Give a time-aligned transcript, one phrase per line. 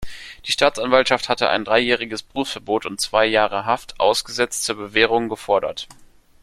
[0.47, 5.87] Die Staatsanwaltschaft hatte ein dreijähriges Berufsverbot und zwei Jahre Haft, ausgesetzt zur Bewährung, gefordert.